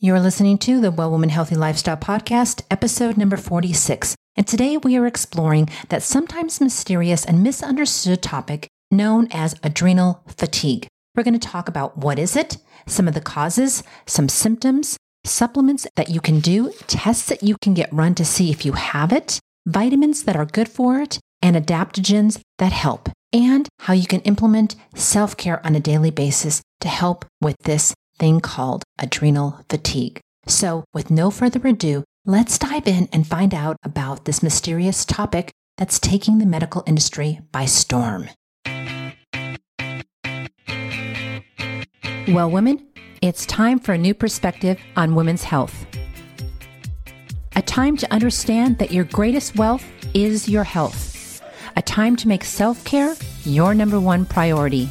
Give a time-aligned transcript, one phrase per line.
[0.00, 4.16] You're listening to the Well Woman Healthy Lifestyle Podcast, episode number 46.
[4.36, 10.88] And today we are exploring that sometimes mysterious and misunderstood topic known as adrenal fatigue.
[11.14, 15.86] We're going to talk about what is it, some of the causes, some symptoms, supplements
[15.94, 19.12] that you can do, tests that you can get run to see if you have
[19.12, 24.20] it, vitamins that are good for it, and adaptogens that help, and how you can
[24.22, 30.20] implement self care on a daily basis to help with this thing called adrenal fatigue.
[30.46, 35.50] So, with no further ado, let's dive in and find out about this mysterious topic
[35.78, 38.28] that's taking the medical industry by storm.
[42.28, 42.86] Well, women,
[43.20, 45.86] it's time for a new perspective on women's health.
[47.56, 49.84] A time to understand that your greatest wealth
[50.14, 51.42] is your health.
[51.76, 54.88] A time to make self care your number one priority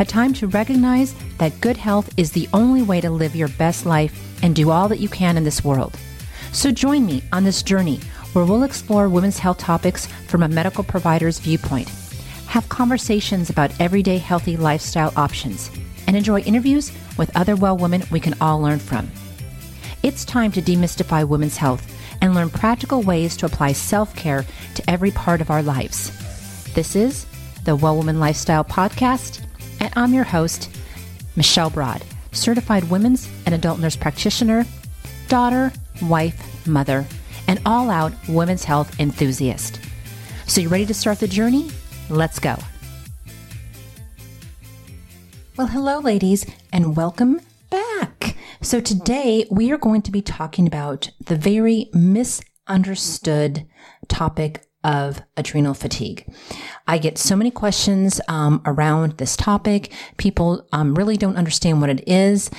[0.00, 3.84] a time to recognize that good health is the only way to live your best
[3.84, 5.94] life and do all that you can in this world.
[6.52, 8.00] So join me on this journey
[8.32, 11.90] where we'll explore women's health topics from a medical provider's viewpoint,
[12.46, 15.70] have conversations about everyday healthy lifestyle options,
[16.06, 19.10] and enjoy interviews with other well women we can all learn from.
[20.02, 21.86] It's time to demystify women's health
[22.22, 26.10] and learn practical ways to apply self care to every part of our lives.
[26.72, 27.26] This is
[27.64, 29.44] the Well Woman Lifestyle Podcast
[29.80, 30.70] and I'm your host,
[31.36, 34.66] Michelle Broad, certified women's and adult nurse practitioner,
[35.28, 37.06] daughter, wife, mother,
[37.48, 39.80] and all out women's health enthusiast.
[40.46, 41.70] So, you ready to start the journey?
[42.08, 42.56] Let's go.
[45.56, 48.36] Well, hello, ladies, and welcome back.
[48.60, 53.66] So, today we are going to be talking about the very misunderstood
[54.08, 56.26] topic of adrenal fatigue.
[56.86, 59.92] I get so many questions um, around this topic.
[60.16, 62.50] People um, really don't understand what it is.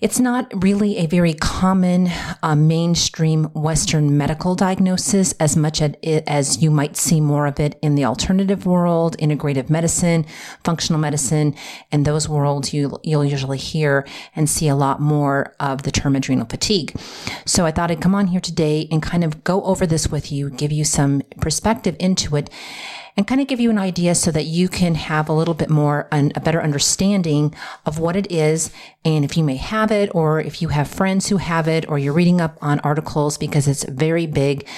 [0.00, 2.08] It's not really a very common
[2.40, 7.96] uh, mainstream Western medical diagnosis as much as, you might see more of it in
[7.96, 10.24] the alternative world, integrative medicine,
[10.62, 11.52] functional medicine,
[11.90, 14.06] and those worlds you, you'll usually hear
[14.36, 16.92] and see a lot more of the term adrenal fatigue.
[17.44, 20.30] So I thought I'd come on here today and kind of go over this with
[20.30, 22.50] you, give you some perspective into it
[23.18, 25.68] and kind of give you an idea so that you can have a little bit
[25.68, 27.52] more, an, a better understanding
[27.84, 28.70] of what it is.
[29.04, 31.98] And if you may have it, or if you have friends who have it, or
[31.98, 34.68] you're reading up on articles because it's very big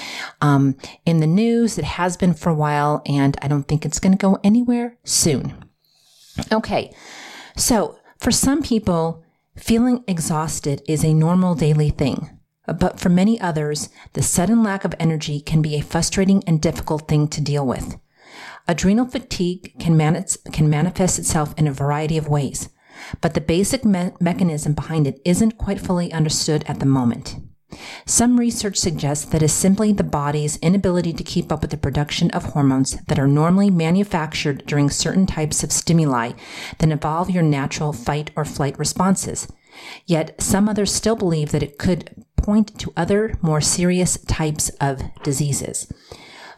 [0.40, 0.74] um,
[1.04, 1.76] in the news.
[1.76, 4.96] It has been for a while, and I don't think it's going to go anywhere
[5.04, 5.62] soon.
[6.50, 6.94] Okay.
[7.56, 9.22] So for some people,
[9.54, 12.30] feeling exhausted is a normal daily thing.
[12.66, 17.06] But for many others, the sudden lack of energy can be a frustrating and difficult
[17.06, 17.98] thing to deal with.
[18.70, 19.98] Adrenal fatigue can,
[20.52, 22.68] can manifest itself in a variety of ways,
[23.20, 27.34] but the basic me- mechanism behind it isn't quite fully understood at the moment.
[28.06, 32.30] Some research suggests that it's simply the body's inability to keep up with the production
[32.30, 36.34] of hormones that are normally manufactured during certain types of stimuli
[36.78, 39.48] that involve your natural fight or flight responses.
[40.06, 45.02] Yet some others still believe that it could point to other more serious types of
[45.24, 45.92] diseases.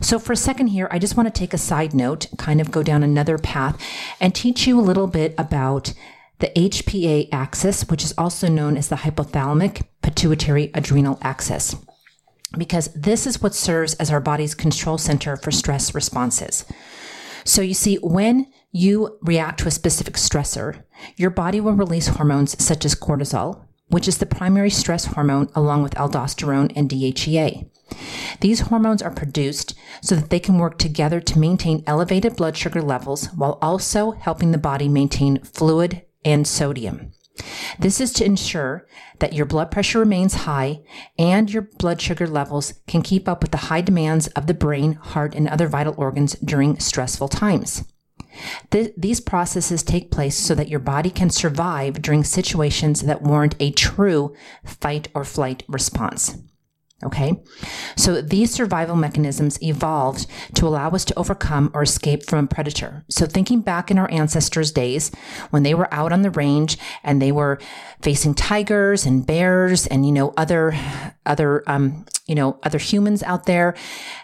[0.03, 2.73] So, for a second here, I just want to take a side note, kind of
[2.73, 3.81] go down another path,
[4.21, 5.95] and teach you a little bit about
[6.41, 11.77] the HPA axis, which is also known as the hypothalamic pituitary adrenal axis,
[12.59, 16.65] because this is what serves as our body's control center for stress responses.
[17.45, 20.83] So, you see, when you react to a specific stressor,
[21.17, 25.85] your body will release hormones such as cortisol, which is the primary stress hormone, along
[25.85, 27.69] with aldosterone and DHEA.
[28.41, 32.83] These hormones are produced so that they can work together to maintain elevated blood sugar
[32.83, 37.13] levels while also helping the body maintain fluid and sodium.
[37.79, 38.87] This is to ensure
[39.19, 40.83] that your blood pressure remains high
[41.19, 44.95] and your blood sugar levels can keep up with the high demands of the brain,
[44.95, 47.85] heart, and other vital organs during stressful times.
[48.71, 53.55] Th- these processes take place so that your body can survive during situations that warrant
[53.61, 56.39] a true fight or flight response.
[57.05, 57.35] Okay.
[57.97, 63.05] So these survival mechanisms evolved to allow us to overcome or escape from a predator.
[63.11, 65.11] So thinking back in our ancestors' days
[65.51, 67.59] when they were out on the range and they were
[68.01, 70.75] facing tigers and bears and, you know, other,
[71.27, 73.75] other, um, you know, other humans out there,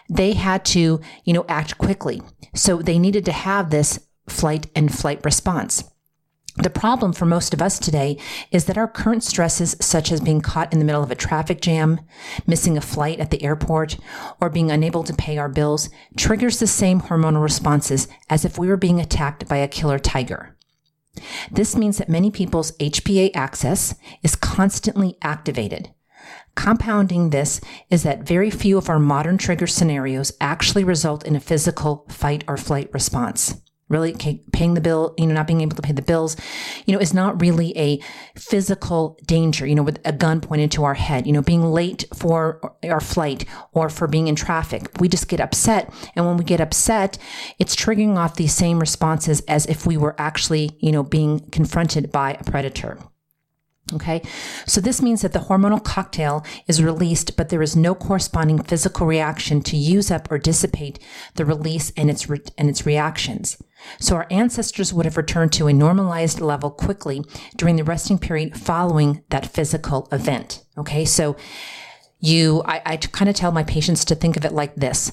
[0.09, 2.21] they had to, you know, act quickly.
[2.55, 5.83] So they needed to have this flight and flight response.
[6.61, 8.17] The problem for most of us today
[8.51, 11.61] is that our current stresses, such as being caught in the middle of a traffic
[11.61, 12.01] jam,
[12.45, 13.97] missing a flight at the airport,
[14.41, 18.67] or being unable to pay our bills, triggers the same hormonal responses as if we
[18.67, 20.57] were being attacked by a killer tiger.
[21.49, 25.91] This means that many people's HPA axis is constantly activated.
[26.55, 31.39] Compounding this is that very few of our modern trigger scenarios actually result in a
[31.39, 34.13] physical fight or flight response really
[34.53, 36.37] paying the bill, you know, not being able to pay the bills,
[36.85, 37.99] you know, is not really a
[38.35, 42.05] physical danger, you know, with a gun pointed to our head, you know, being late
[42.13, 44.89] for our flight or for being in traffic.
[44.99, 45.91] We just get upset.
[46.15, 47.17] And when we get upset,
[47.57, 52.11] it's triggering off these same responses as if we were actually, you know, being confronted
[52.11, 52.99] by a predator.
[53.91, 54.21] Okay,
[54.67, 59.07] so this means that the hormonal cocktail is released, but there is no corresponding physical
[59.07, 60.99] reaction to use up or dissipate
[61.35, 63.57] the release and its re- and its reactions.
[63.99, 67.23] So our ancestors would have returned to a normalized level quickly
[67.55, 70.63] during the resting period following that physical event.
[70.77, 71.35] Okay, so
[72.19, 75.11] you, I, I kind of tell my patients to think of it like this: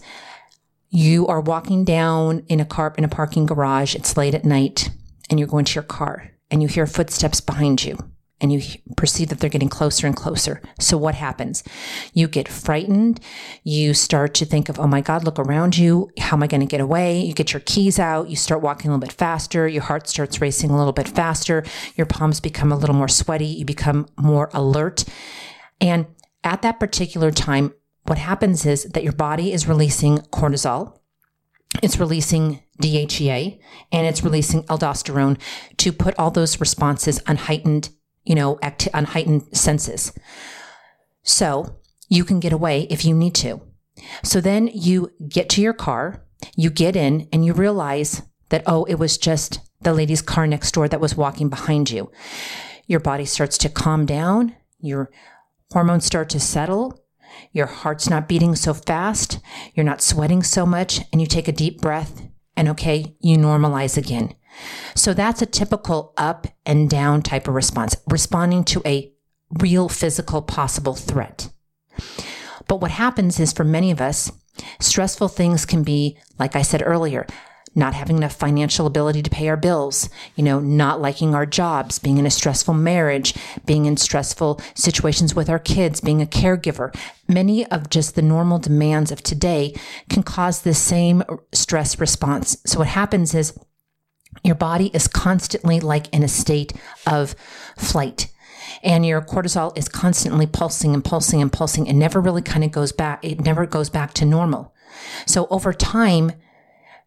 [0.91, 3.95] you are walking down in a car in a parking garage.
[3.95, 4.91] It's late at night,
[5.31, 7.99] and you're going to your car, and you hear footsteps behind you
[8.41, 8.61] and you
[8.97, 10.61] perceive that they're getting closer and closer.
[10.79, 11.65] So what happens?
[12.13, 13.19] You get frightened.
[13.65, 16.11] You start to think of, oh my God, look around you.
[16.19, 17.21] How am I going to get away?
[17.21, 18.29] You get your keys out.
[18.29, 19.67] You start walking a little bit faster.
[19.67, 21.65] Your heart starts racing a little bit faster.
[21.97, 23.47] Your palms become a little more sweaty.
[23.47, 25.05] You become more alert.
[25.81, 26.07] And
[26.45, 27.73] at that particular time,
[28.05, 30.99] what happens is that your body is releasing cortisol.
[31.83, 33.59] It's releasing DHEA
[33.93, 35.41] and it's releasing aldosterone
[35.79, 37.91] to put all those responses on heightened
[38.27, 40.13] you know, act- on heightened senses.
[41.23, 41.79] So
[42.09, 43.61] you can get away if you need to.
[44.23, 46.25] So then you get to your car,
[46.55, 50.73] you get in, and you realize that, oh, it was just the lady's car next
[50.73, 52.11] door that was walking behind you.
[52.87, 55.11] Your body starts to calm down, your
[55.73, 57.03] hormones start to settle,
[57.53, 59.41] your heart's not beating so fast,
[59.75, 62.23] you're not sweating so much, and you take a deep breath,
[62.57, 64.35] and okay, you normalize again.
[64.95, 69.13] So that's a typical up and down type of response, responding to a
[69.61, 71.51] real physical possible threat.
[72.69, 74.33] But what happens is for many of us,
[74.81, 77.27] stressful things can be, like I said earlier,
[77.77, 81.99] not having enough financial ability to pay our bills, you know, not liking our jobs,
[81.99, 83.35] being in a stressful marriage,
[83.67, 86.95] being in stressful situations with our kids, being a caregiver.
[87.29, 89.75] Many of just the normal demands of today
[90.09, 92.57] can cause the same stress response.
[92.65, 93.59] So what happens is
[94.43, 96.73] your body is constantly like in a state
[97.07, 97.35] of
[97.77, 98.33] flight
[98.83, 102.71] and your cortisol is constantly pulsing and pulsing and pulsing and never really kind of
[102.71, 104.75] goes back it never goes back to normal
[105.25, 106.33] so over time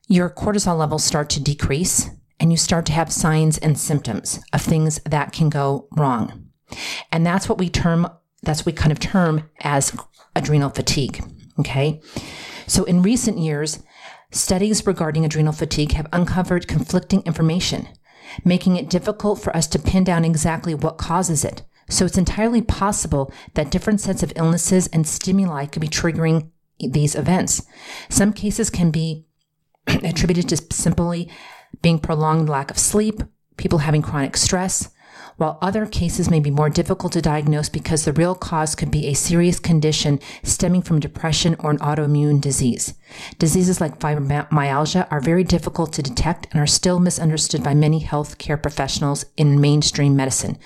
[0.10, 2.10] your cortisol levels start to decrease
[2.42, 6.50] and you start to have signs and symptoms of things that can go wrong
[7.12, 8.10] and that's what we term
[8.44, 9.96] that's what we kind of term as
[10.36, 11.24] adrenal fatigue
[11.58, 12.02] okay
[12.68, 13.80] so in recent years
[14.32, 17.88] Studies regarding adrenal fatigue have uncovered conflicting information,
[18.46, 21.64] making it difficult for us to pin down exactly what causes it.
[21.90, 27.16] So it's entirely possible that different sets of illnesses and stimuli could be triggering these
[27.16, 27.66] events.
[28.10, 29.26] Some cases can be
[30.04, 31.30] attributed to simply
[31.82, 33.22] being prolonged lack of sleep,
[33.58, 34.90] people having chronic stress,
[35.40, 39.08] while other cases may be more difficult to diagnose because the real cause could be
[39.08, 42.94] a serious condition stemming from depression or an autoimmune disease.
[43.38, 48.62] Diseases like fibromyalgia are very difficult to detect and are still misunderstood by many healthcare
[48.62, 50.58] professionals in mainstream medicine.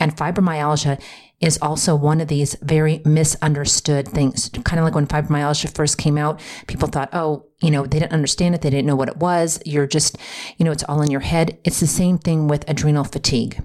[0.00, 1.00] And fibromyalgia
[1.40, 4.48] is also one of these very misunderstood things.
[4.64, 8.12] Kind of like when fibromyalgia first came out, people thought, oh, you know, they didn't
[8.12, 8.62] understand it.
[8.62, 9.60] They didn't know what it was.
[9.66, 10.16] You're just,
[10.56, 11.58] you know, it's all in your head.
[11.64, 13.60] It's the same thing with adrenal fatigue.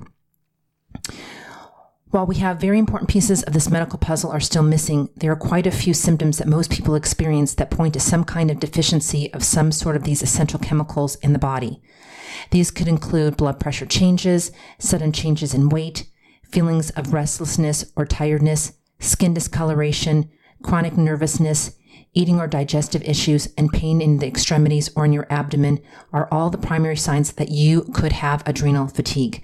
[2.09, 5.37] While we have very important pieces of this medical puzzle are still missing, there are
[5.37, 9.33] quite a few symptoms that most people experience that point to some kind of deficiency
[9.33, 11.81] of some sort of these essential chemicals in the body.
[12.49, 16.10] These could include blood pressure changes, sudden changes in weight,
[16.51, 20.29] feelings of restlessness or tiredness, skin discoloration,
[20.63, 21.77] chronic nervousness,
[22.13, 25.79] eating or digestive issues, and pain in the extremities or in your abdomen
[26.12, 29.43] are all the primary signs that you could have adrenal fatigue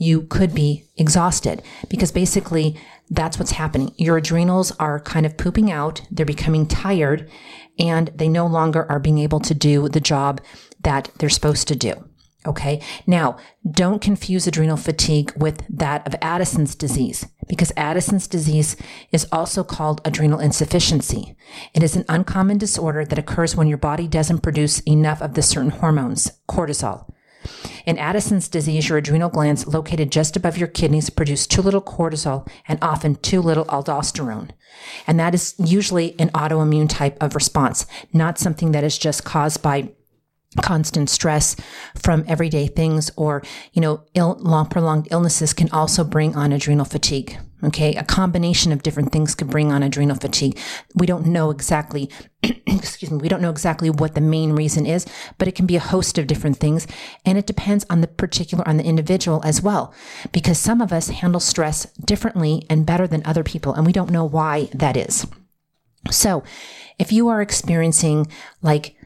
[0.00, 2.76] you could be exhausted because basically
[3.10, 3.92] that's what's happening.
[3.96, 6.00] Your adrenals are kind of pooping out.
[6.10, 7.30] They're becoming tired
[7.78, 10.40] and they no longer are being able to do the job
[10.80, 12.09] that they're supposed to do.
[12.46, 12.80] Okay.
[13.06, 13.36] Now,
[13.70, 18.76] don't confuse adrenal fatigue with that of Addison's disease because Addison's disease
[19.12, 21.36] is also called adrenal insufficiency.
[21.74, 25.42] It is an uncommon disorder that occurs when your body doesn't produce enough of the
[25.42, 27.12] certain hormones, cortisol.
[27.84, 32.48] In Addison's disease, your adrenal glands located just above your kidneys produce too little cortisol
[32.68, 34.50] and often too little aldosterone.
[35.06, 39.62] And that is usually an autoimmune type of response, not something that is just caused
[39.62, 39.90] by
[40.62, 41.54] constant stress
[41.94, 43.42] from everyday things or
[43.72, 47.94] you know Ill, long prolonged illnesses can also bring on adrenal fatigue okay?
[47.94, 50.58] A combination of different things could bring on adrenal fatigue.
[50.94, 52.10] We don't know exactly
[52.66, 55.76] excuse me we don't know exactly what the main reason is but it can be
[55.76, 56.86] a host of different things
[57.26, 59.92] and it depends on the particular on the individual as well
[60.32, 64.10] because some of us handle stress differently and better than other people and we don't
[64.10, 65.26] know why that is.
[66.10, 66.42] So
[66.98, 68.26] if you are experiencing
[68.62, 68.96] like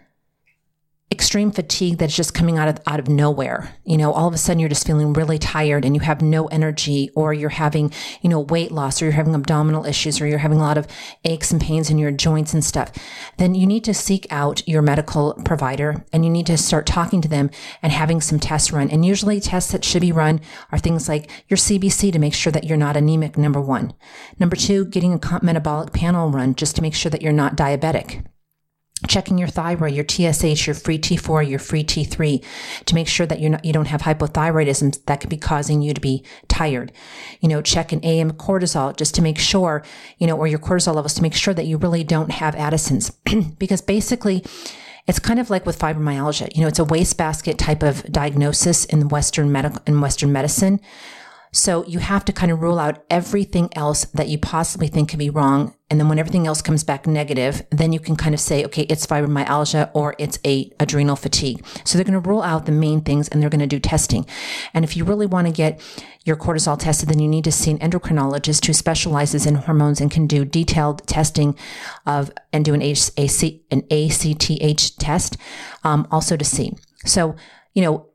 [1.12, 3.76] extreme fatigue that's just coming out of out of nowhere.
[3.84, 6.46] You know, all of a sudden you're just feeling really tired and you have no
[6.46, 7.92] energy or you're having,
[8.22, 10.88] you know, weight loss or you're having abdominal issues or you're having a lot of
[11.24, 12.90] aches and pains in your joints and stuff.
[13.38, 17.20] Then you need to seek out your medical provider and you need to start talking
[17.20, 17.50] to them
[17.82, 18.90] and having some tests run.
[18.90, 20.40] And usually tests that should be run
[20.72, 23.92] are things like your CBC to make sure that you're not anemic number 1.
[24.38, 28.24] Number 2, getting a metabolic panel run just to make sure that you're not diabetic
[29.08, 32.42] checking your thyroid, your TSH, your free T4, your free T3
[32.86, 35.92] to make sure that you're not, you don't have hypothyroidism that could be causing you
[35.92, 36.92] to be tired.
[37.40, 39.84] You know, check an AM cortisol just to make sure,
[40.18, 43.10] you know, or your cortisol levels to make sure that you really don't have Addison's
[43.58, 44.44] because basically
[45.06, 46.54] it's kind of like with fibromyalgia.
[46.54, 50.80] You know, it's a wastebasket type of diagnosis in Western medical, in Western medicine.
[51.54, 55.20] So you have to kind of rule out everything else that you possibly think could
[55.20, 55.72] be wrong.
[55.88, 58.82] And then when everything else comes back negative, then you can kind of say, okay,
[58.88, 61.64] it's fibromyalgia or it's a adrenal fatigue.
[61.84, 64.26] So they're going to rule out the main things and they're going to do testing.
[64.72, 65.80] And if you really want to get
[66.24, 70.10] your cortisol tested, then you need to see an endocrinologist who specializes in hormones and
[70.10, 71.56] can do detailed testing
[72.04, 75.36] of and do an, AC, an ACTH test
[75.84, 76.72] um, also to see.
[77.04, 77.36] So,
[77.74, 78.08] you know,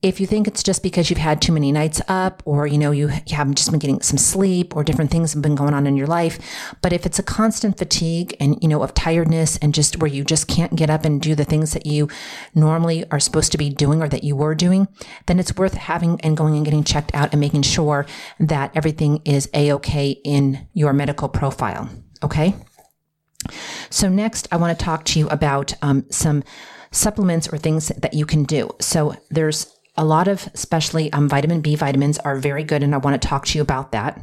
[0.00, 2.92] if you think it's just because you've had too many nights up or you know
[2.92, 5.86] you, you haven't just been getting some sleep or different things have been going on
[5.88, 6.38] in your life
[6.80, 10.22] but if it's a constant fatigue and you know of tiredness and just where you
[10.22, 12.08] just can't get up and do the things that you
[12.54, 14.86] normally are supposed to be doing or that you were doing
[15.26, 18.06] then it's worth having and going and getting checked out and making sure
[18.38, 21.88] that everything is a-okay in your medical profile
[22.22, 22.54] okay?
[23.90, 26.44] So next i want to talk to you about um, some
[26.90, 28.70] supplements or things that you can do.
[28.80, 32.98] So there's a lot of, especially um, vitamin B vitamins, are very good, and I
[32.98, 34.18] want to talk to you about that.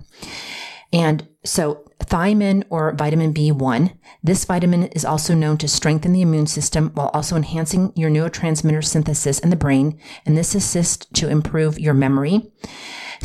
[0.92, 6.48] And so, thiamine or vitamin B1, this vitamin is also known to strengthen the immune
[6.48, 10.00] system while also enhancing your neurotransmitter synthesis in the brain.
[10.26, 12.52] And this assists to improve your memory.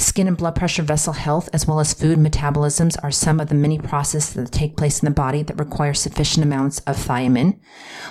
[0.00, 3.54] Skin and blood pressure vessel health, as well as food metabolisms, are some of the
[3.54, 7.60] many processes that take place in the body that require sufficient amounts of thiamine.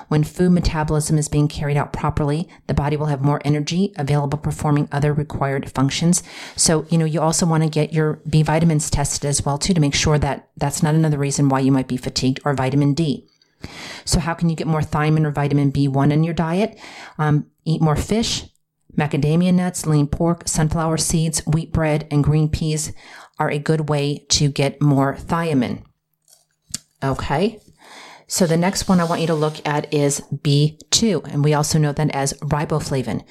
[0.08, 4.38] When food metabolism is being carried out properly, the body will have more energy available
[4.38, 6.22] performing other required functions.
[6.56, 9.74] So, you know, you also want to get your B vitamins tested as well, too,
[9.74, 12.94] to make sure that that's not another reason why you might be fatigued or vitamin
[12.94, 13.28] D.
[14.06, 16.80] So, how can you get more thiamine or vitamin B1 in your diet?
[17.18, 18.46] Um, eat more fish,
[19.00, 22.92] Macadamia nuts, lean pork, sunflower seeds, wheat bread, and green peas
[23.40, 25.84] are a good way to get more thiamine.
[27.02, 27.60] Okay.
[28.28, 31.80] So the next one I want you to look at is B2, and we also
[31.80, 33.24] know that as riboflavin.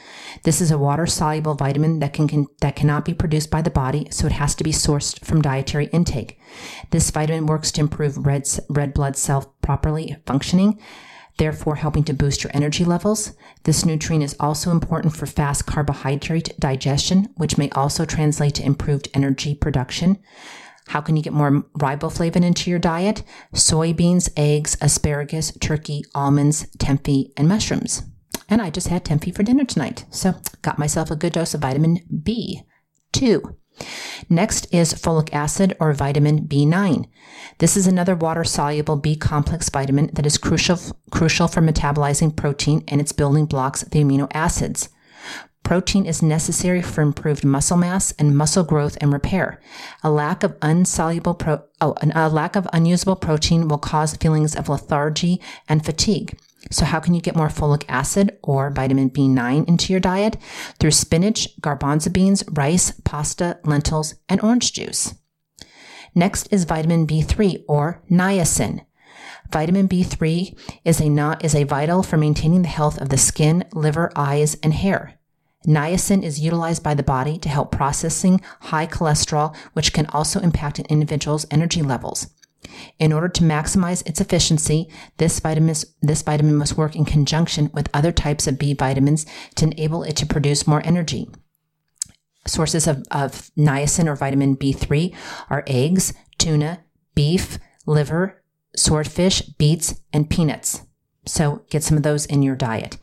[0.43, 4.09] This is a water-soluble vitamin that can, can, that cannot be produced by the body,
[4.11, 6.41] so it has to be sourced from dietary intake.
[6.91, 10.81] This vitamin works to improve red red blood cell properly functioning
[11.39, 13.33] therefore helping to boost your energy levels.
[13.65, 19.09] This nutrient is also important for fast carbohydrate digestion, which may also translate to improved
[19.15, 20.19] energy production.
[20.89, 23.23] How can you get more riboflavin into your diet?
[23.55, 28.03] Soybeans, eggs, asparagus, turkey, almonds, tempeh, and mushrooms.
[28.49, 31.61] And I just had tempeh for dinner tonight, so got myself a good dose of
[31.61, 33.55] vitamin B2.
[34.29, 37.09] Next is folic acid or vitamin B9.
[37.59, 40.79] This is another water soluble B complex vitamin that is crucial,
[41.11, 44.89] crucial for metabolizing protein and its building blocks, the amino acids.
[45.63, 49.61] Protein is necessary for improved muscle mass and muscle growth and repair.
[50.03, 54.71] A lack of unsoluble pro- oh, a lack of unusable protein will cause feelings of
[54.71, 56.39] lethargy and fatigue.
[56.71, 60.37] So, how can you get more folic acid or vitamin B9 into your diet?
[60.79, 65.15] Through spinach, garbanzo beans, rice, pasta, lentils, and orange juice.
[66.15, 68.85] Next is vitamin B3 or niacin.
[69.51, 74.11] Vitamin B3 is a, is a vital for maintaining the health of the skin, liver,
[74.15, 75.19] eyes, and hair.
[75.67, 80.79] Niacin is utilized by the body to help processing high cholesterol, which can also impact
[80.79, 82.29] an individual's energy levels.
[82.99, 87.89] In order to maximize its efficiency, this vitamin, this vitamin must work in conjunction with
[87.95, 91.29] other types of B vitamins to enable it to produce more energy.
[92.47, 95.15] Sources of, of niacin or vitamin B3
[95.51, 96.81] are eggs, tuna,
[97.15, 98.43] beef, liver,
[98.77, 100.83] swordfish, beets, and peanuts.
[101.27, 102.97] So get some of those in your diet.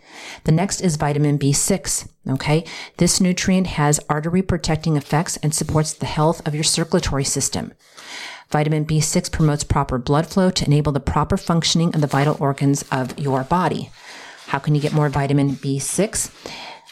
[0.45, 2.09] The next is vitamin B6.
[2.29, 2.65] Okay.
[2.97, 7.73] This nutrient has artery protecting effects and supports the health of your circulatory system.
[8.55, 12.85] Vitamin B6 promotes proper blood flow to enable the proper functioning of the vital organs
[12.89, 13.89] of your body.
[14.47, 16.31] How can you get more vitamin B6?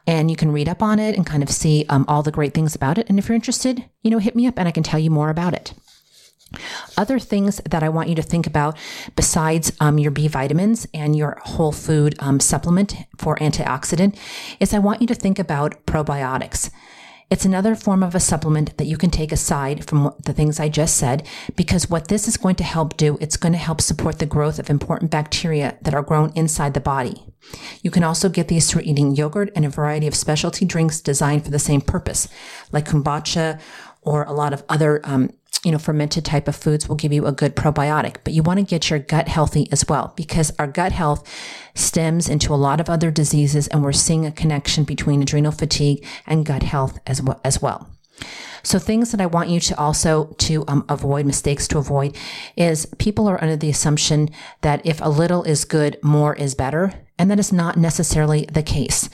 [0.08, 2.54] And you can read up on it and kind of see um, all the great
[2.54, 3.08] things about it.
[3.10, 5.30] And if you're interested, you know, hit me up and I can tell you more
[5.30, 5.74] about it.
[6.98, 8.78] Other things that I want you to think about
[9.16, 14.18] besides um, your B vitamins and your whole food um, supplement for antioxidant
[14.60, 16.70] is I want you to think about probiotics.
[17.32, 20.68] It's another form of a supplement that you can take aside from the things I
[20.68, 24.20] just said, because what this is going to help do, it's going to help support
[24.20, 27.26] the growth of important bacteria that are grown inside the body.
[27.82, 31.46] You can also get these through eating yogurt and a variety of specialty drinks designed
[31.46, 32.28] for the same purpose,
[32.74, 33.62] like kombucha
[34.02, 35.30] or a lot of other um,
[35.64, 38.60] you know, fermented type of foods will give you a good probiotic, but you want
[38.60, 41.28] to get your gut healthy as well because our gut health
[41.76, 46.06] stems into a lot of other diseases and we're seeing a connection between adrenal fatigue
[46.26, 47.40] and gut health as well.
[47.44, 47.90] As well.
[48.64, 52.16] So things that I want you to also to um, avoid mistakes to avoid
[52.56, 54.30] is people are under the assumption
[54.62, 56.94] that if a little is good, more is better.
[57.18, 59.08] And that is not necessarily the case.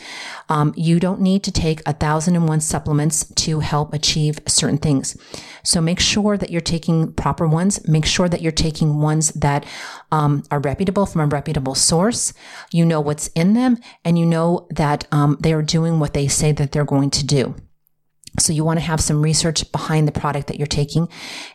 [0.47, 4.77] Um, you don't need to take a thousand and one supplements to help achieve certain
[4.77, 5.17] things.
[5.61, 7.85] So make sure that you're taking proper ones.
[7.85, 9.65] Make sure that you're taking ones that
[10.09, 12.31] um, are reputable from a reputable source.
[12.71, 16.29] You know what's in them, and you know that um, they are doing what they
[16.29, 17.55] say that they're going to do.
[18.39, 21.09] So you want to have some research behind the product that you're taking.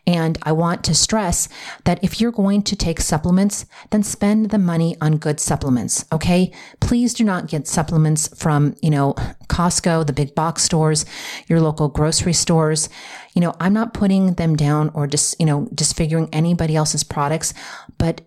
[0.06, 1.48] And I want to stress
[1.84, 6.04] that if you're going to take supplements, then spend the money on good supplements.
[6.10, 6.50] Okay.
[6.80, 9.14] Please do not get supplements from, you know,
[9.48, 11.04] Costco, the big box stores,
[11.46, 12.88] your local grocery stores.
[13.34, 17.54] You know, I'm not putting them down or just, you know, disfiguring anybody else's products,
[17.96, 18.22] but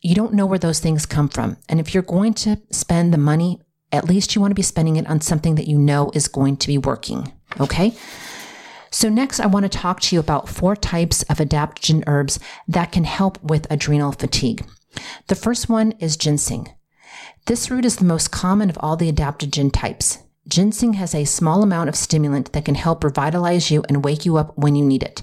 [0.00, 1.56] you don't know where those things come from.
[1.68, 4.96] And if you're going to spend the money, at least you want to be spending
[4.96, 7.32] it on something that you know is going to be working.
[7.60, 7.94] Okay.
[8.90, 12.92] So, next, I want to talk to you about four types of adaptogen herbs that
[12.92, 14.64] can help with adrenal fatigue.
[15.26, 16.68] The first one is ginseng.
[17.46, 20.18] This root is the most common of all the adaptogen types.
[20.48, 24.36] Ginseng has a small amount of stimulant that can help revitalize you and wake you
[24.36, 25.22] up when you need it.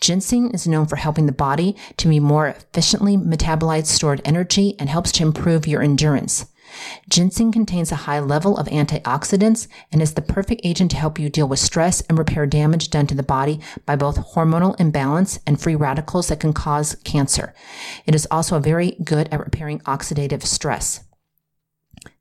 [0.00, 4.88] Ginseng is known for helping the body to be more efficiently metabolize stored energy and
[4.88, 6.46] helps to improve your endurance.
[7.08, 11.28] Ginseng contains a high level of antioxidants and is the perfect agent to help you
[11.28, 15.60] deal with stress and repair damage done to the body by both hormonal imbalance and
[15.60, 17.54] free radicals that can cause cancer.
[18.06, 21.04] It is also very good at repairing oxidative stress.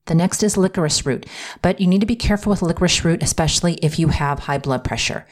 [0.07, 1.25] The next is licorice root,
[1.61, 4.83] but you need to be careful with licorice root, especially if you have high blood
[4.83, 5.27] pressure.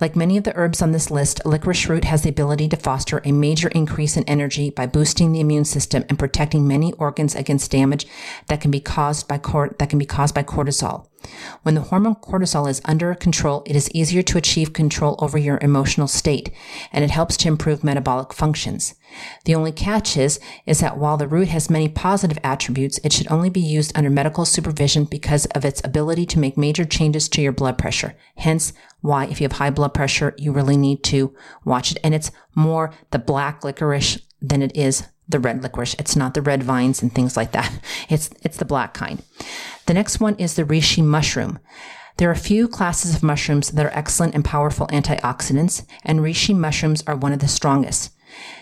[0.00, 3.22] Like many of the herbs on this list, licorice root has the ability to foster
[3.24, 7.70] a major increase in energy by boosting the immune system and protecting many organs against
[7.70, 8.06] damage
[8.48, 11.06] that can be caused by cort- that can be caused by cortisol.
[11.62, 15.58] When the hormone cortisol is under control, it is easier to achieve control over your
[15.60, 16.50] emotional state,
[16.92, 18.94] and it helps to improve metabolic functions.
[19.44, 23.30] The only catch is, is that while the root has many positive attributes, it should
[23.30, 27.42] only be used under medical supervision because of its ability to make major changes to
[27.42, 28.14] your blood pressure.
[28.36, 31.98] Hence, why if you have high blood pressure, you really need to watch it.
[32.04, 35.96] And it's more the black licorice than it is the red licorice.
[35.98, 37.72] It's not the red vines and things like that.
[38.08, 39.22] It's, it's the black kind.
[39.86, 41.58] The next one is the reishi mushroom.
[42.16, 46.56] There are a few classes of mushrooms that are excellent and powerful antioxidants, and reishi
[46.56, 48.10] mushrooms are one of the strongest.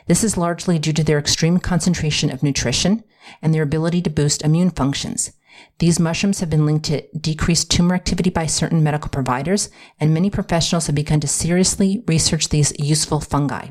[0.06, 3.04] This is largely due to their extreme concentration of nutrition
[3.40, 5.32] and their ability to boost immune functions.
[5.78, 10.30] These mushrooms have been linked to decreased tumor activity by certain medical providers, and many
[10.30, 13.68] professionals have begun to seriously research these useful fungi.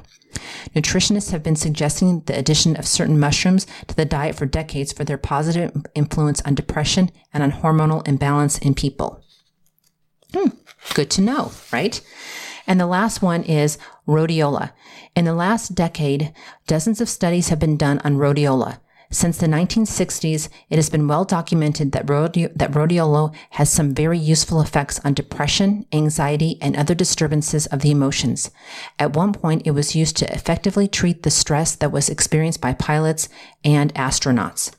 [0.75, 5.03] Nutritionists have been suggesting the addition of certain mushrooms to the diet for decades for
[5.03, 9.23] their positive influence on depression and on hormonal imbalance in people.
[10.33, 10.49] Hmm,
[10.93, 12.01] good to know, right?
[12.65, 14.71] And the last one is rhodiola.
[15.15, 16.33] In the last decade,
[16.65, 18.79] dozens of studies have been done on rhodiola.
[19.13, 24.17] Since the 1960s, it has been well documented that, rhodi- that rhodiola has some very
[24.17, 28.49] useful effects on depression, anxiety, and other disturbances of the emotions.
[28.97, 32.73] At one point, it was used to effectively treat the stress that was experienced by
[32.73, 33.29] pilots
[33.63, 34.71] and astronauts.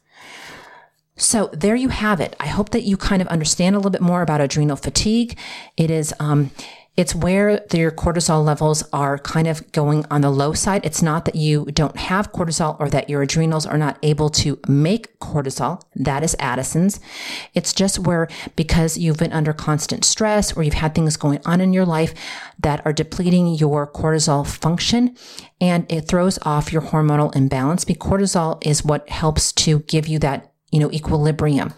[1.17, 2.35] So there you have it.
[2.41, 5.39] I hope that you kind of understand a little bit more about adrenal fatigue.
[5.77, 6.51] It is, um,
[6.97, 10.85] it's where your cortisol levels are kind of going on the low side.
[10.87, 14.61] It's not that you don't have cortisol or that your adrenals are not able to
[14.69, 15.83] make cortisol.
[15.97, 17.01] That is Addison's.
[17.53, 21.61] It's just where because you've been under constant stress or you've had things going on
[21.61, 22.15] in your life
[22.61, 25.17] that are depleting your cortisol function
[25.61, 27.85] and it throws off your hormonal imbalance.
[27.85, 31.73] Because cortisol is what helps to give you that you know, equilibrium.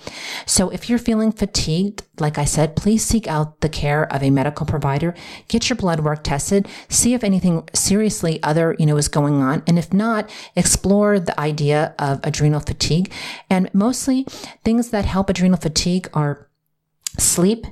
[0.46, 4.30] So if you're feeling fatigued, like I said, please seek out the care of a
[4.30, 5.14] medical provider.
[5.48, 6.66] Get your blood work tested.
[6.88, 9.62] See if anything seriously other, you know, is going on.
[9.66, 13.12] And if not, explore the idea of adrenal fatigue.
[13.50, 14.24] And mostly
[14.64, 16.48] things that help adrenal fatigue are
[17.18, 17.66] sleep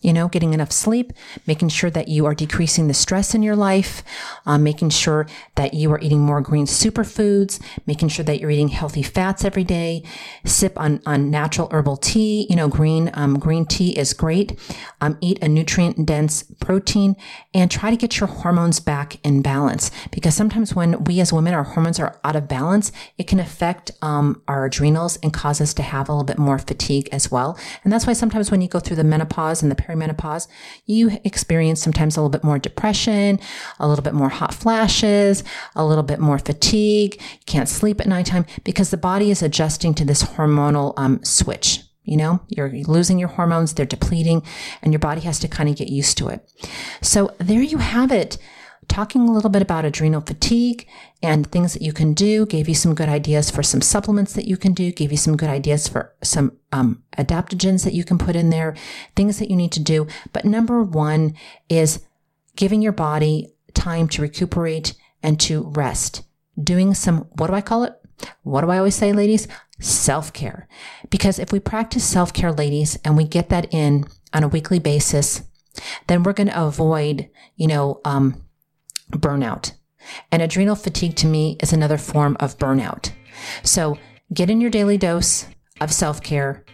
[0.00, 1.12] you know, getting enough sleep,
[1.46, 4.02] making sure that you are decreasing the stress in your life,
[4.46, 8.68] um, making sure that you are eating more green superfoods, making sure that you're eating
[8.68, 10.02] healthy fats every day,
[10.44, 14.58] sip on, on natural herbal tea, you know, green, um, green tea is great.
[15.00, 17.16] Um, eat a nutrient dense protein
[17.52, 21.54] and try to get your hormones back in balance because sometimes when we as women,
[21.54, 25.74] our hormones are out of balance, it can affect, um, our adrenals and cause us
[25.74, 27.58] to have a little bit more fatigue as well.
[27.84, 30.48] And that's why sometimes when you go through the menopause and the perimenopause,
[30.86, 33.38] you experience sometimes a little bit more depression,
[33.78, 37.16] a little bit more hot flashes, a little bit more fatigue.
[37.20, 41.82] You can't sleep at nighttime because the body is adjusting to this hormonal um, switch.
[42.04, 44.42] You know, you're losing your hormones, they're depleting,
[44.82, 46.50] and your body has to kind of get used to it.
[47.02, 48.38] So there you have it
[48.90, 50.86] talking a little bit about adrenal fatigue
[51.22, 54.46] and things that you can do, gave you some good ideas for some supplements that
[54.46, 58.18] you can do, gave you some good ideas for some um, adaptogens that you can
[58.18, 58.74] put in there,
[59.14, 60.08] things that you need to do.
[60.32, 61.34] But number one
[61.68, 62.04] is
[62.56, 66.24] giving your body time to recuperate and to rest.
[66.60, 67.92] Doing some, what do I call it?
[68.42, 69.46] What do I always say, ladies?
[69.78, 70.66] Self care.
[71.10, 74.80] Because if we practice self care, ladies, and we get that in on a weekly
[74.80, 75.42] basis,
[76.08, 78.42] then we're going to avoid, you know, um,
[79.10, 79.72] burnout.
[80.32, 83.12] And adrenal fatigue to me is another form of burnout.
[83.62, 83.98] So
[84.32, 85.46] get in your daily dose
[85.80, 86.64] of self care,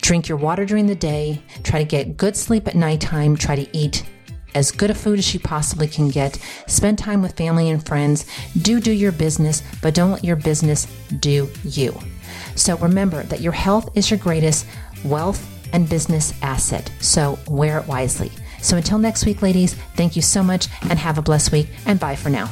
[0.00, 3.76] drink your water during the day, try to get good sleep at nighttime, try to
[3.76, 4.04] eat
[4.54, 8.26] as good a food as you possibly can get, spend time with family and friends,
[8.60, 10.86] do do your business, but don't let your business
[11.20, 11.98] do you.
[12.54, 14.66] So remember that your health is your greatest
[15.04, 16.92] wealth and business asset.
[17.00, 18.30] So wear it wisely.
[18.62, 22.00] So until next week, ladies, thank you so much and have a blessed week and
[22.00, 22.50] bye for now.